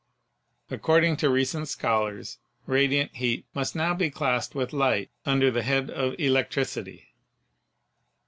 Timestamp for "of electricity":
5.91-7.09